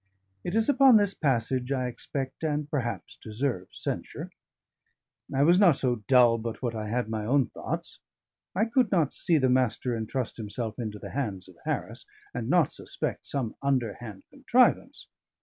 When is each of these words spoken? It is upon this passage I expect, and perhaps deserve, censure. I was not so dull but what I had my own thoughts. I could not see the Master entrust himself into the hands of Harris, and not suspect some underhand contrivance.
It 0.43 0.55
is 0.55 0.67
upon 0.67 0.97
this 0.97 1.13
passage 1.13 1.71
I 1.71 1.85
expect, 1.85 2.43
and 2.43 2.67
perhaps 2.67 3.15
deserve, 3.17 3.67
censure. 3.71 4.31
I 5.31 5.43
was 5.43 5.59
not 5.59 5.75
so 5.75 5.97
dull 6.07 6.39
but 6.39 6.59
what 6.63 6.73
I 6.73 6.87
had 6.87 7.07
my 7.07 7.23
own 7.23 7.49
thoughts. 7.51 7.99
I 8.55 8.65
could 8.65 8.91
not 8.91 9.13
see 9.13 9.37
the 9.37 9.47
Master 9.47 9.95
entrust 9.95 10.37
himself 10.37 10.79
into 10.79 10.97
the 10.97 11.11
hands 11.11 11.47
of 11.47 11.57
Harris, 11.65 12.07
and 12.33 12.49
not 12.49 12.71
suspect 12.71 13.27
some 13.27 13.53
underhand 13.61 14.23
contrivance. 14.31 15.07